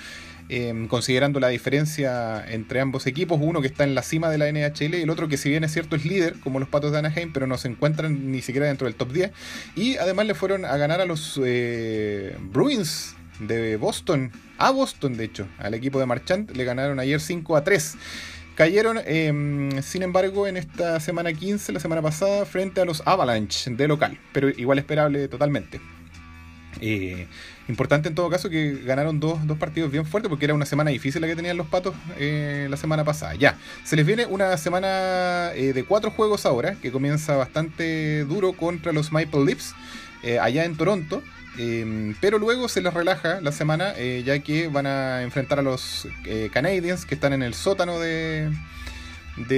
Eh, 0.54 0.88
considerando 0.90 1.40
la 1.40 1.48
diferencia 1.48 2.44
entre 2.46 2.82
ambos 2.82 3.08
equipos, 3.08 3.40
uno 3.42 3.62
que 3.62 3.68
está 3.68 3.86
en 3.86 3.96
la 3.96 4.02
cima 4.02 4.30
de 4.30 4.38
la 4.38 4.52
NHL 4.52 4.96
y 4.96 5.02
el 5.04 5.10
otro 5.10 5.30
que 5.30 5.38
si 5.38 5.50
bien 5.50 5.64
es 5.64 5.72
cierto 5.72 5.96
es 5.96 6.04
líder, 6.04 6.42
como 6.42 6.60
los 6.60 6.68
Patos 6.68 6.92
de 6.92 6.98
Anaheim, 6.98 7.32
pero 7.32 7.48
no 7.48 7.58
se 7.58 7.70
encuentran 7.70 8.34
ni 8.34 8.42
siquiera 8.42 8.68
dentro 8.68 8.86
del 8.86 8.96
top 8.96 9.14
10. 9.14 9.32
Y 9.78 9.96
además 9.96 10.26
le 10.26 10.36
fueron 10.36 10.66
a 10.66 10.76
ganar 10.76 11.00
a 11.00 11.06
los 11.06 11.40
eh, 11.42 12.36
Bruins 12.52 13.16
de 13.40 13.78
Boston, 13.78 14.32
a 14.58 14.72
Boston 14.72 15.18
de 15.18 15.26
hecho, 15.26 15.48
al 15.58 15.74
equipo 15.74 16.00
de 16.00 16.06
Marchand, 16.06 16.52
le 16.56 16.64
ganaron 16.64 17.00
ayer 17.00 17.20
5 17.20 17.56
a 17.56 17.64
3. 17.64 17.98
Cayeron, 18.56 19.00
em, 19.06 19.82
sin 19.82 20.04
embargo, 20.04 20.46
en 20.46 20.58
esta 20.58 21.00
semana 21.00 21.34
15, 21.34 21.72
la 21.72 21.80
semana 21.80 22.02
pasada, 22.02 22.46
frente 22.46 22.82
a 22.82 22.86
los 22.86 23.02
Avalanche 23.06 23.72
de 23.72 23.88
local, 23.88 24.20
pero 24.34 24.50
igual 24.50 24.78
esperable 24.78 25.28
totalmente. 25.28 25.82
Eh, 26.80 27.28
importante 27.68 28.10
en 28.10 28.16
todo 28.16 28.30
caso 28.30 28.50
que 28.50 28.82
ganaron 28.86 29.20
dos, 29.20 29.40
partidos 29.60 29.92
bien 29.92 30.06
fuertes 30.06 30.30
porque 30.30 30.46
era 30.46 30.54
una 30.54 30.66
semana 30.66 30.90
difícil 30.90 31.22
la 31.22 31.28
que 31.28 31.36
tenían 31.36 31.58
los 31.58 31.68
patos 31.68 31.94
eh, 32.18 32.68
la 32.70 32.78
semana 32.78 33.04
pasada. 33.04 33.36
Ya, 33.36 33.58
se 33.84 33.96
les 33.96 34.06
viene 34.06 34.26
una 34.26 34.56
semana 34.58 35.52
eh, 35.54 35.74
de 35.74 35.84
cuatro 35.84 36.12
juegos 36.12 36.46
ahora 36.46 36.76
que 36.76 36.92
comienza 36.92 37.36
bastante 37.36 38.26
duro 38.26 38.54
contra 38.54 38.94
los 38.94 39.12
Maple 39.12 39.46
Leafs 39.46 39.76
allá 40.40 40.66
en 40.66 40.78
Toronto. 40.78 41.24
Em, 41.58 42.16
pero 42.22 42.40
luego 42.40 42.70
se 42.70 42.82
les 42.82 42.94
relaja 42.94 43.42
la 43.42 43.52
semana, 43.52 43.94
eh, 43.98 44.24
ya 44.26 44.40
que 44.40 44.68
van 44.70 44.88
a 44.88 45.22
enfrentar 45.22 45.60
a 45.60 45.62
los 45.62 46.08
eh, 46.26 46.50
Canadiens, 46.52 47.06
que 47.06 47.16
están 47.16 47.34
en 47.34 47.44
el 47.44 47.54
sótano 47.54 48.00
de, 48.00 48.52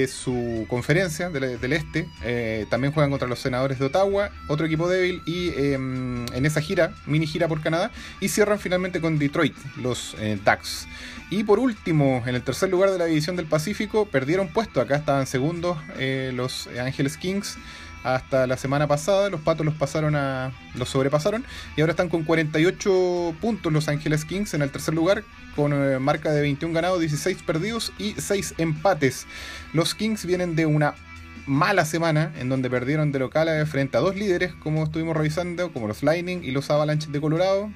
su 0.07 0.65
conferencia 0.69 1.29
del, 1.29 1.73
este. 1.73 2.07
Eh, 2.23 2.65
también 2.69 2.93
juegan 2.93 3.11
contra 3.11 3.27
los 3.27 3.39
senadores 3.39 3.77
de 3.77 3.85
Ottawa, 3.85 4.31
otro 4.47 4.65
equipo 4.65 4.89
débil, 4.89 5.21
y 5.25 5.49
em, 5.49 6.25
en 6.33 6.45
esa 6.45 6.61
gira, 6.61 6.93
mini 7.05 7.27
gira 7.27 7.47
por 7.47 7.61
Canadá, 7.61 7.91
y 8.19 8.29
cierran 8.29 8.59
finalmente 8.59 8.99
con 8.99 9.19
Detroit, 9.19 9.55
los 9.77 10.15
Ducks. 10.43 10.87
Y 11.29 11.43
por 11.43 11.59
último, 11.59 12.23
en 12.25 12.35
el 12.35 12.43
tercer 12.43 12.69
lugar 12.69 12.91
de 12.91 12.97
la 12.97 13.05
división 13.05 13.35
del 13.35 13.45
Pacífico, 13.45 14.05
perdieron 14.05 14.47
puesto. 14.47 14.81
Acá 14.81 14.95
estaban 14.95 15.27
segundos 15.27 15.77
los 16.33 16.67
Angeles 16.79 17.17
Kings 17.17 17.57
hasta 18.03 18.47
la 18.47 18.57
semana 18.57 18.87
pasada. 18.87 19.29
Los 19.29 19.41
Patos 19.41 19.65
los 19.65 19.75
pasaron 19.75 20.15
a. 20.15 20.51
los 20.75 20.89
sobrepasaron. 20.89 21.45
Y 21.75 21.81
ahora 21.81 21.91
están 21.91 22.09
con 22.09 22.23
48 22.23 23.35
puntos 23.41 23.71
los 23.71 23.87
Ángeles 23.87 24.25
Kings 24.25 24.53
en 24.53 24.61
el 24.61 24.71
tercer 24.71 24.93
lugar. 24.93 25.23
Con 25.55 25.73
eh, 25.73 25.99
marca 25.99 26.31
de 26.31 26.41
21 26.41 26.73
ganados, 26.73 26.99
16 26.99 27.43
perdidos 27.43 27.93
y 27.97 28.13
6 28.13 28.55
empates. 28.57 29.25
Los 29.73 29.95
Kings 29.95 30.25
vienen 30.25 30.55
de 30.55 30.65
una 30.65 30.95
mala 31.45 31.85
semana 31.85 32.31
en 32.39 32.49
donde 32.49 32.69
perdieron 32.69 33.11
de 33.11 33.19
local 33.19 33.67
frente 33.67 33.97
a 33.97 33.99
dos 33.99 34.15
líderes, 34.15 34.53
como 34.53 34.83
estuvimos 34.83 35.15
revisando, 35.15 35.71
como 35.73 35.87
los 35.87 36.03
Lightning 36.03 36.43
y 36.43 36.51
los 36.51 36.69
Avalanches 36.69 37.11
de 37.11 37.21
Colorado. 37.21 37.69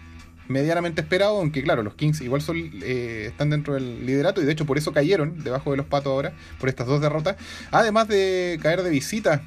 Medianamente 0.48 1.02
esperado, 1.02 1.40
aunque 1.40 1.62
claro, 1.62 1.84
los 1.84 1.96
Kings 1.96 2.22
igual 2.22 2.42
son, 2.42 2.58
eh, 2.58 3.26
están 3.28 3.50
dentro 3.50 3.74
del 3.74 4.06
liderato 4.06 4.42
y 4.42 4.46
de 4.46 4.54
hecho 4.54 4.66
por 4.66 4.78
eso 4.78 4.94
cayeron 4.94 5.44
debajo 5.44 5.72
de 5.72 5.78
los 5.78 5.86
patos 5.86 6.12
ahora, 6.12 6.32
por 6.58 6.70
estas 6.70 6.88
dos 6.88 7.02
derrotas. 7.02 7.36
Además 7.70 8.08
de 8.08 8.58
caer 8.62 8.82
de 8.82 8.90
visita 8.90 9.44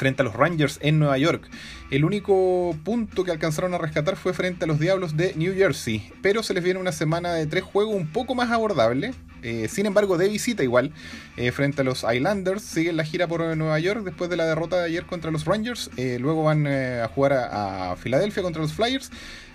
frente 0.00 0.22
a 0.22 0.24
los 0.24 0.34
Rangers 0.34 0.78
en 0.80 0.98
Nueva 0.98 1.18
York. 1.18 1.46
El 1.90 2.06
único 2.06 2.74
punto 2.84 3.22
que 3.22 3.32
alcanzaron 3.32 3.74
a 3.74 3.78
rescatar 3.78 4.16
fue 4.16 4.32
frente 4.32 4.64
a 4.64 4.66
los 4.66 4.80
Diablos 4.80 5.14
de 5.14 5.34
New 5.36 5.54
Jersey, 5.54 6.10
pero 6.22 6.42
se 6.42 6.54
les 6.54 6.64
viene 6.64 6.80
una 6.80 6.90
semana 6.90 7.34
de 7.34 7.46
tres 7.46 7.64
juegos 7.64 7.94
un 7.94 8.06
poco 8.06 8.34
más 8.34 8.50
abordable. 8.50 9.12
Eh, 9.42 9.68
sin 9.68 9.84
embargo, 9.84 10.16
de 10.16 10.28
visita 10.30 10.62
igual, 10.62 10.94
eh, 11.36 11.52
frente 11.52 11.82
a 11.82 11.84
los 11.84 12.06
Islanders, 12.10 12.62
siguen 12.62 12.96
la 12.96 13.04
gira 13.04 13.28
por 13.28 13.54
Nueva 13.58 13.78
York 13.78 14.02
después 14.02 14.30
de 14.30 14.38
la 14.38 14.46
derrota 14.46 14.78
de 14.78 14.86
ayer 14.86 15.04
contra 15.04 15.30
los 15.30 15.44
Rangers. 15.44 15.90
Eh, 15.98 16.16
luego 16.18 16.44
van 16.44 16.66
a 16.66 17.06
jugar 17.08 17.34
a, 17.34 17.92
a, 17.92 17.96
Filadelfia 17.96 18.42
contra 18.42 18.62
los 18.62 18.72
Flyers. 18.72 19.10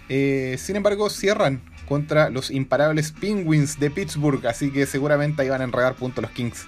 sin 0.07 0.75
embargo, 0.75 1.09
cierran 1.09 1.59
contra 1.87 2.29
los 2.29 2.51
imparables 2.51 3.11
Penguins 3.11 3.79
de 3.79 3.89
Pittsburgh, 3.89 4.45
así 4.45 4.69
que 4.69 4.85
seguramente 4.85 5.41
ahí 5.41 5.49
van 5.49 5.61
a 5.61 5.63
enredar 5.63 5.95
puntos 5.95 6.21
los 6.21 6.31
Kings. 6.31 6.67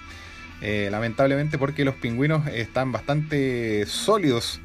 Eh, 0.60 0.88
lamentablemente 0.90 1.56
porque 1.56 1.84
los 1.84 1.94
pingüinos 1.94 2.46
están 2.48 2.90
bastante 2.90 3.86
sólidos 3.86 4.60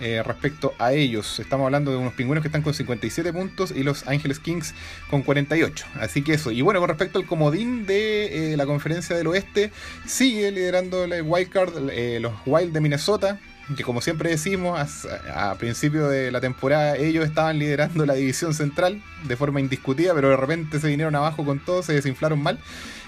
eh, 0.00 0.22
respecto 0.22 0.74
a 0.78 0.92
ellos. 0.92 1.38
Estamos 1.38 1.64
hablando 1.64 1.90
de 1.90 1.96
unos 1.96 2.12
pingüinos 2.12 2.42
que 2.42 2.48
están 2.48 2.62
con 2.62 2.74
57 2.74 3.32
puntos 3.32 3.70
y 3.70 3.82
los 3.82 4.06
Ángeles 4.08 4.40
Kings 4.40 4.74
con 5.08 5.22
48. 5.22 5.86
Así 6.00 6.22
que 6.22 6.34
eso. 6.34 6.50
Y 6.50 6.60
bueno, 6.60 6.80
con 6.80 6.88
respecto 6.88 7.18
al 7.18 7.26
comodín 7.26 7.86
de 7.86 8.52
eh, 8.52 8.56
la 8.56 8.66
conferencia 8.66 9.16
del 9.16 9.28
oeste, 9.28 9.70
sigue 10.04 10.50
liderando 10.50 11.06
la 11.06 11.22
wildcard 11.22 11.72
los 12.20 12.32
Wild 12.44 12.72
de 12.72 12.80
Minnesota. 12.80 13.38
Que 13.76 13.84
como 13.84 14.00
siempre 14.00 14.28
decimos, 14.28 15.06
a, 15.32 15.50
a 15.50 15.54
principio 15.54 16.08
de 16.08 16.32
la 16.32 16.40
temporada 16.40 16.96
ellos 16.96 17.24
estaban 17.24 17.58
liderando 17.58 18.04
la 18.04 18.14
división 18.14 18.54
central 18.54 19.00
de 19.22 19.36
forma 19.36 19.60
indiscutida, 19.60 20.12
pero 20.14 20.30
de 20.30 20.36
repente 20.36 20.80
se 20.80 20.88
vinieron 20.88 21.14
abajo 21.14 21.44
con 21.44 21.60
todo, 21.60 21.82
se 21.82 21.94
desinflaron 21.94 22.42
mal. 22.42 22.58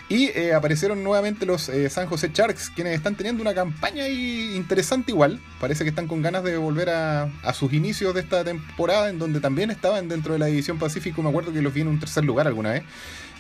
Y 0.09 0.27
eh, 0.39 0.53
aparecieron 0.53 1.03
nuevamente 1.03 1.47
los 1.47 1.71
eh, 1.71 1.89
San 1.89 2.07
José 2.07 2.31
Sharks, 2.33 2.69
quienes 2.71 2.95
están 2.95 3.15
teniendo 3.15 3.41
una 3.41 3.55
campaña 3.55 4.07
interesante 4.07 5.13
igual. 5.13 5.41
Parece 5.59 5.83
que 5.83 5.91
están 5.91 6.09
con 6.09 6.21
ganas 6.21 6.45
de 6.45 6.59
volver 6.59 6.91
a, 6.91 7.31
sus 7.55 7.73
inicios 7.73 8.13
de 8.13 8.21
esta 8.21 8.45
temporada, 8.45 9.09
en 9.09 9.19
donde 9.19 9.41
también 9.41 9.71
estaban 9.71 10.09
dentro 10.09 10.35
de 10.35 10.39
la 10.39 10.47
División 10.47 10.79
Pacífico. 10.79 11.23
Me 11.23 11.31
acuerdo 11.31 11.55
que 11.55 11.63
los 11.63 11.73
vi 11.73 11.81
en 11.81 11.89
un 11.89 11.99
tercer 11.99 12.23
lugar 12.25 12.47
alguna 12.47 12.73
vez. 12.73 12.83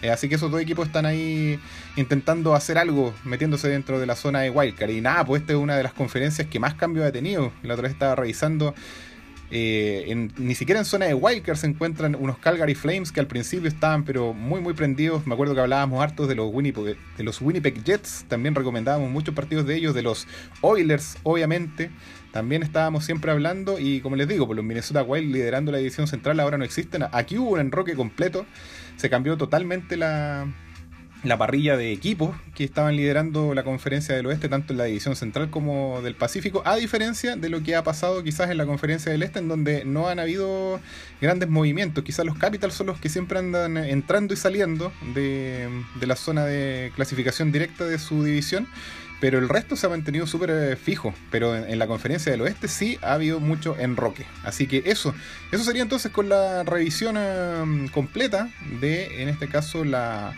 Eh, 0.00 0.10
así 0.10 0.28
que 0.28 0.36
esos 0.36 0.50
dos 0.50 0.60
equipos 0.60 0.86
están 0.86 1.04
ahí 1.04 1.58
intentando 1.96 2.54
hacer 2.54 2.78
algo, 2.78 3.14
metiéndose 3.24 3.68
dentro 3.68 4.00
de 4.00 4.06
la 4.06 4.16
zona 4.16 4.40
de 4.40 4.50
Wildcard. 4.50 4.90
Y 4.90 5.02
nada, 5.02 5.24
pues 5.24 5.42
esta 5.42 5.52
es 5.52 5.58
una 5.58 5.76
de 5.76 5.82
las 5.82 5.92
conferencias 5.92 6.48
que 6.48 6.58
más 6.58 6.74
cambio 6.74 7.04
ha 7.04 7.12
tenido. 7.12 7.52
La 7.62 7.74
otra 7.74 7.84
vez 7.84 7.92
estaba 7.92 8.14
revisando 8.14 8.74
eh, 9.50 10.28
ni 10.36 10.54
siquiera 10.54 10.80
en 10.80 10.84
zona 10.84 11.06
de 11.06 11.14
Wildcard 11.14 11.56
se 11.56 11.66
encuentran 11.66 12.14
unos 12.14 12.38
Calgary 12.38 12.74
Flames 12.74 13.12
que 13.12 13.20
al 13.20 13.26
principio 13.26 13.68
estaban 13.68 14.04
pero 14.04 14.32
muy 14.32 14.60
muy 14.60 14.74
prendidos. 14.74 15.26
Me 15.26 15.34
acuerdo 15.34 15.54
que 15.54 15.60
hablábamos 15.60 16.02
hartos 16.02 16.28
de 16.28 16.34
los 16.34 16.52
Winnipeg, 16.52 16.96
de 17.16 17.24
los 17.24 17.40
Winnipeg 17.40 17.82
Jets, 17.84 18.24
también 18.28 18.54
recomendábamos 18.54 19.10
muchos 19.10 19.34
partidos 19.34 19.66
de 19.66 19.76
ellos, 19.76 19.94
de 19.94 20.02
los 20.02 20.26
Oilers 20.60 21.16
obviamente. 21.22 21.90
También 22.32 22.64
estábamos 22.64 23.04
siempre 23.04 23.30
hablando 23.30 23.78
y 23.78 24.00
como 24.00 24.16
les 24.16 24.26
digo, 24.26 24.40
por 24.40 24.48
pues 24.48 24.56
los 24.56 24.64
Minnesota 24.64 25.04
Wild 25.04 25.32
liderando 25.32 25.70
la 25.70 25.78
división 25.78 26.08
central 26.08 26.40
ahora 26.40 26.58
no 26.58 26.64
existen. 26.64 27.04
Aquí 27.12 27.38
hubo 27.38 27.50
un 27.50 27.60
enroque 27.60 27.94
completo, 27.94 28.44
se 28.96 29.08
cambió 29.08 29.36
totalmente 29.36 29.96
la, 29.96 30.48
la 31.24 31.38
parrilla 31.38 31.76
de 31.76 31.92
equipos 31.92 32.36
que 32.54 32.64
estaban 32.64 32.96
liderando 32.96 33.54
la 33.54 33.64
conferencia 33.64 34.14
del 34.14 34.26
oeste, 34.26 34.48
tanto 34.48 34.72
en 34.72 34.78
la 34.78 34.84
división 34.84 35.16
central 35.16 35.50
como 35.50 36.00
del 36.02 36.14
Pacífico, 36.14 36.62
a 36.64 36.76
diferencia 36.76 37.36
de 37.36 37.48
lo 37.48 37.62
que 37.62 37.74
ha 37.74 37.82
pasado 37.82 38.22
quizás 38.22 38.50
en 38.50 38.58
la 38.58 38.66
conferencia 38.66 39.10
del 39.10 39.22
este, 39.22 39.38
en 39.38 39.48
donde 39.48 39.84
no 39.84 40.08
han 40.08 40.18
habido 40.18 40.80
grandes 41.20 41.48
movimientos. 41.48 42.04
Quizás 42.04 42.24
los 42.24 42.36
Capitals 42.38 42.74
son 42.74 42.88
los 42.88 43.00
que 43.00 43.08
siempre 43.08 43.38
andan 43.38 43.76
entrando 43.76 44.34
y 44.34 44.36
saliendo 44.36 44.92
de, 45.14 45.68
de 45.98 46.06
la 46.06 46.16
zona 46.16 46.44
de 46.44 46.92
clasificación 46.94 47.50
directa 47.52 47.84
de 47.84 47.98
su 47.98 48.22
división 48.22 48.68
pero 49.24 49.38
el 49.38 49.48
resto 49.48 49.74
se 49.74 49.86
ha 49.86 49.88
mantenido 49.88 50.26
súper 50.26 50.50
eh, 50.50 50.76
fijo. 50.76 51.14
Pero 51.30 51.56
en, 51.56 51.78
la 51.78 51.86
conferencia 51.86 52.30
del 52.30 52.42
oeste 52.42 52.68
sí 52.68 52.98
ha 53.00 53.14
habido 53.14 53.40
mucho 53.40 53.74
enroque. 53.78 54.26
Así 54.42 54.66
que 54.66 54.82
eso, 54.84 55.14
eso 55.50 55.64
sería 55.64 55.80
entonces 55.80 56.12
con 56.12 56.28
la 56.28 56.62
revisión 56.62 57.16
eh, 57.18 57.88
completa 57.90 58.50
de, 58.82 59.22
en 59.22 59.30
este 59.30 59.48
caso, 59.48 59.82
la 59.82 60.34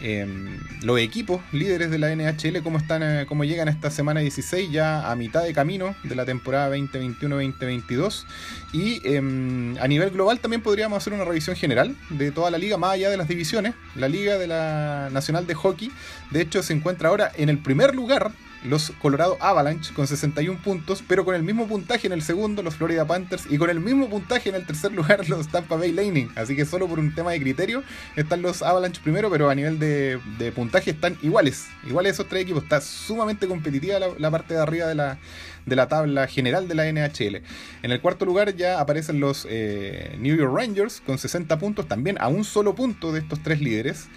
Em, 0.00 0.60
los 0.82 1.00
equipos 1.00 1.40
líderes 1.52 1.90
de 1.90 1.98
la 1.98 2.12
NHL, 2.14 2.62
cómo, 2.62 2.78
están, 2.78 3.02
eh, 3.02 3.26
cómo 3.26 3.44
llegan 3.44 3.66
esta 3.66 3.90
semana 3.90 4.20
16, 4.20 4.70
ya 4.70 5.10
a 5.10 5.16
mitad 5.16 5.42
de 5.42 5.52
camino 5.52 5.96
de 6.04 6.14
la 6.14 6.24
temporada 6.24 6.74
2021-2022. 6.76 8.24
Y 8.72 9.00
em, 9.04 9.76
a 9.78 9.88
nivel 9.88 10.10
global 10.10 10.38
también 10.38 10.62
podríamos 10.62 10.98
hacer 10.98 11.12
una 11.12 11.24
revisión 11.24 11.56
general 11.56 11.96
de 12.10 12.30
toda 12.30 12.50
la 12.50 12.58
liga, 12.58 12.76
más 12.76 12.92
allá 12.92 13.10
de 13.10 13.16
las 13.16 13.26
divisiones. 13.26 13.74
La 13.96 14.08
liga 14.08 14.38
de 14.38 14.46
la 14.46 15.08
Nacional 15.12 15.46
de 15.46 15.54
Hockey, 15.54 15.90
de 16.30 16.42
hecho, 16.42 16.62
se 16.62 16.72
encuentra 16.72 17.08
ahora 17.08 17.32
en 17.36 17.48
el 17.48 17.58
primer 17.58 17.94
lugar 17.94 18.30
los 18.64 18.90
Colorado 19.00 19.36
Avalanche 19.40 19.94
con 19.94 20.06
61 20.06 20.60
puntos, 20.62 21.02
pero 21.06 21.24
con 21.24 21.34
el 21.34 21.42
mismo 21.42 21.66
puntaje 21.66 22.06
en 22.06 22.12
el 22.12 22.22
segundo 22.22 22.62
los 22.62 22.76
Florida 22.76 23.06
Panthers 23.06 23.46
y 23.48 23.58
con 23.58 23.70
el 23.70 23.80
mismo 23.80 24.08
puntaje 24.08 24.48
en 24.48 24.54
el 24.54 24.66
tercer 24.66 24.92
lugar 24.92 25.28
los 25.28 25.48
Tampa 25.48 25.76
Bay 25.76 25.92
Lightning. 25.92 26.28
Así 26.34 26.56
que 26.56 26.64
solo 26.64 26.88
por 26.88 26.98
un 26.98 27.14
tema 27.14 27.32
de 27.32 27.40
criterio 27.40 27.82
están 28.16 28.42
los 28.42 28.62
Avalanche 28.62 29.00
primero, 29.02 29.30
pero 29.30 29.48
a 29.50 29.54
nivel 29.54 29.78
de, 29.78 30.20
puntaje 30.54 30.90
están 30.90 31.16
iguales. 31.22 31.66
Iguales 31.86 32.14
esos 32.14 32.28
tres 32.28 32.42
equipos. 32.42 32.62
Está 32.64 32.80
sumamente 32.80 33.46
competitiva 33.46 33.98
la, 34.18 34.30
parte 34.30 34.54
de 34.54 34.60
arriba 34.60 34.86
de 34.86 34.94
la, 34.94 35.18
de 35.66 35.76
la 35.76 35.88
tabla 35.88 36.26
general 36.26 36.68
de 36.68 36.74
la 36.74 36.90
NHL. 36.90 37.42
En 37.82 37.92
el 37.92 38.00
cuarto 38.00 38.24
lugar 38.24 38.56
ya 38.56 38.80
aparecen 38.80 39.20
los 39.20 39.46
eh, 39.48 40.16
New 40.18 40.36
York 40.36 40.52
Rangers 40.54 41.00
con 41.04 41.18
60 41.18 41.58
puntos, 41.58 41.86
también 41.86 42.16
a 42.20 42.28
un 42.28 42.44
solo 42.44 42.74
punto 42.74 43.12
de 43.12 43.20
estos 43.20 43.42
tres 43.42 43.60
líderes. 43.60 44.08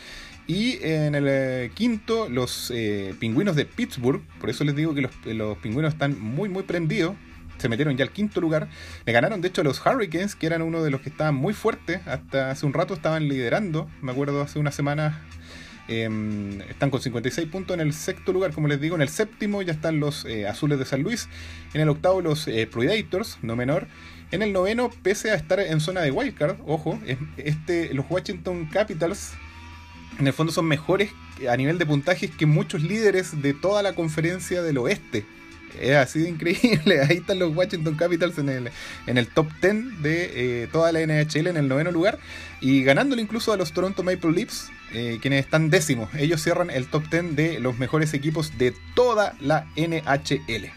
Y 0.48 0.80
en 0.82 1.16
el 1.16 1.26
eh, 1.28 1.72
quinto, 1.74 2.28
los 2.30 2.72
eh, 2.76 3.16
pingüinos 3.20 3.56
de 3.56 3.66
Pittsburgh. 3.66 4.22
Por 4.40 4.50
eso 4.50 4.64
les 4.64 4.76
digo 4.76 4.94
que 4.94 5.02
los, 5.34 5.58
pingüinos 5.60 5.94
están 5.94 6.20
muy, 6.20 6.50
muy 6.50 6.64
prendidos. 6.64 7.16
Se 7.58 7.70
metieron 7.70 7.96
ya 7.96 8.04
al 8.04 8.12
quinto 8.12 8.42
lugar. 8.42 8.68
Le 9.06 9.14
ganaron, 9.14 9.40
de 9.42 9.50
hecho, 9.50 9.64
los 9.64 9.86
Hurricanes, 9.86 10.36
que 10.36 10.48
eran 10.48 10.62
uno 10.64 10.84
de 10.84 10.90
los 10.90 11.02
que 11.02 11.10
estaban 11.10 11.36
muy 11.36 11.54
fuertes. 11.54 12.02
Hasta 12.08 12.52
hace 12.52 12.66
un 12.66 12.74
rato 12.74 12.94
estaban 12.94 13.28
liderando. 13.28 13.90
Me 14.02 14.12
acuerdo 14.12 14.42
hace 14.42 14.58
una 14.58 14.72
semana. 14.72 15.22
Em, 15.88 16.62
están 16.62 16.90
con 16.90 17.02
56 17.02 17.48
puntos 17.48 17.74
en 17.74 17.82
el 17.82 17.94
sexto 17.94 18.34
lugar, 18.34 18.52
como 18.52 18.68
les 18.68 18.82
digo. 18.82 18.96
En 18.96 19.02
el 19.02 19.10
séptimo 19.10 19.62
ya 19.62 19.74
están 19.74 20.00
los 20.00 20.26
eh, 20.26 20.48
Azules 20.48 20.80
de 20.80 20.86
San 20.86 21.04
Luis. 21.04 21.30
En 21.74 21.82
el 21.82 21.90
octavo, 21.90 22.22
los 22.22 22.46
Predators, 22.46 23.38
no 23.42 23.56
menor. 23.56 23.88
En 24.32 24.42
el 24.42 24.54
noveno, 24.54 24.90
pese 25.04 25.32
a 25.32 25.36
estar 25.36 25.60
en 25.60 25.82
zona 25.82 26.02
de 26.02 26.12
wildcard, 26.12 26.58
ojo, 26.66 27.00
este, 27.38 27.94
los 27.94 28.06
Washington 28.10 28.66
Capitals 28.72 29.34
en 30.20 30.28
el 30.28 30.34
fondo 30.34 30.52
son 30.52 30.66
mejores 30.66 31.12
a 31.50 31.58
nivel 31.58 31.78
de 31.78 31.86
puntajes 31.86 32.32
que 32.32 32.46
muchos 32.46 32.82
líderes 32.82 33.42
de 33.42 33.54
toda 33.54 33.82
la 33.82 33.94
conferencia 33.94 34.62
del 34.62 34.78
oeste. 34.78 35.26
Es 35.80 35.96
así 35.96 36.20
de 36.20 36.30
increíble. 36.30 37.02
Ahí 37.10 37.18
están 37.18 37.40
los 37.40 37.56
Washington 37.56 37.96
Capitals 37.96 38.38
en 38.38 38.50
el, 38.50 38.72
en 39.08 39.18
el 39.18 39.28
top 39.28 39.48
10 39.62 40.02
de 40.02 40.64
eh, 40.64 40.68
toda 40.72 40.92
la 40.92 41.00
NHL 41.00 41.48
en 41.48 41.58
el 41.58 41.68
noveno 41.68 41.92
lugar. 41.92 42.20
Y 42.60 42.84
ganándole 42.84 43.22
incluso 43.22 43.54
a 43.54 43.58
los 43.58 43.72
Toronto 43.72 44.04
Maple 44.04 44.32
Leafs, 44.32 44.70
eh, 44.94 45.20
quienes 45.22 45.46
están 45.46 45.70
décimos. 45.70 46.10
Ellos 46.16 46.42
cierran 46.42 46.70
el 46.70 46.88
top 46.88 47.10
10 47.10 47.36
de 47.36 47.60
los 47.60 47.78
mejores 47.78 48.14
equipos 48.14 48.58
de 48.58 48.74
toda 48.96 49.34
la 49.40 49.66
NHL. 49.76 50.72